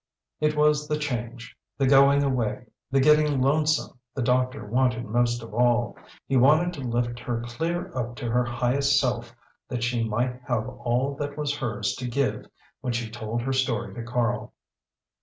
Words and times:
It 0.39 0.55
was 0.55 0.87
the 0.87 0.97
change, 0.97 1.55
the 1.77 1.85
going 1.85 2.23
away, 2.23 2.65
the 2.89 2.99
getting 2.99 3.39
lonesome 3.39 3.99
the 4.15 4.23
doctor 4.23 4.65
wanted 4.65 5.05
most 5.05 5.43
of 5.43 5.53
all. 5.53 5.95
He 6.25 6.35
wanted 6.37 6.73
to 6.73 6.81
lift 6.87 7.19
her 7.19 7.39
clear 7.43 7.95
up 7.95 8.15
to 8.15 8.31
her 8.31 8.43
highest 8.43 8.99
self 8.99 9.35
that 9.67 9.83
she 9.83 10.03
might 10.03 10.41
have 10.47 10.67
all 10.67 11.13
that 11.19 11.37
was 11.37 11.55
hers 11.55 11.93
to 11.97 12.07
give 12.09 12.47
when 12.79 12.93
she 12.93 13.11
told 13.11 13.43
her 13.43 13.53
story 13.53 13.93
to 13.93 14.01
Karl. 14.01 14.55